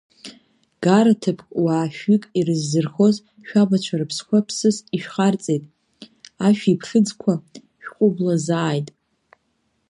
Гараҭыԥк 0.83 1.47
уаа 1.63 1.93
шәҩык 1.95 2.23
ирыззырхоз 2.39 3.15
шәабацәа 3.47 3.95
рыԥсқәа 3.99 4.45
ԥсыс 4.47 4.77
ишәхарҵеит, 4.95 5.63
ашәиԥхьыӡқәа 6.47 7.33
шәҟәыблаазааит. 7.83 8.87